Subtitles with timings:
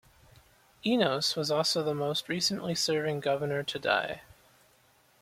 [0.83, 4.21] Inos was also the most recently serving governor to die.